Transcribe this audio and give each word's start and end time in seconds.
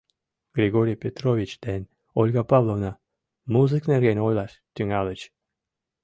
Григорий 0.57 1.01
Петрович 1.03 1.51
ден 1.65 1.81
Ольга 2.21 2.43
Павловна 2.51 2.91
музык 3.53 3.83
нерген 3.91 4.17
ойлаш 4.25 4.51
тӱҥальыч. 4.73 5.21